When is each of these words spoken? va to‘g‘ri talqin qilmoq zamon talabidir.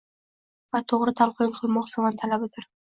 va 0.77 0.81
to‘g‘ri 0.93 1.15
talqin 1.21 1.55
qilmoq 1.61 1.95
zamon 1.97 2.21
talabidir. 2.25 2.73